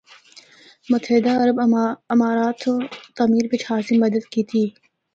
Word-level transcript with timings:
متحدہ 0.91 1.31
عرب 1.43 1.57
امارات 2.13 2.55
سنڑ 2.63 2.81
تعمیر 3.17 3.45
بچ 3.51 3.61
خاصی 3.67 3.95
مدد 4.03 4.23
کیتی۔ 4.33 4.63